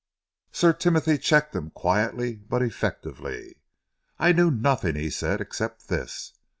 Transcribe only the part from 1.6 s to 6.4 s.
quietly but effectively. "I knew nothing," he said, "except this.